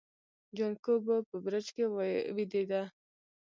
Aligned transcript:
جانکو 0.57 0.93
به 1.05 1.15
په 1.29 1.35
برج 1.43 1.65
کې 1.75 1.85
ويدېده. 2.35 2.81